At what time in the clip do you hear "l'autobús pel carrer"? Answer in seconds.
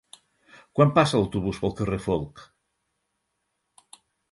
1.21-2.01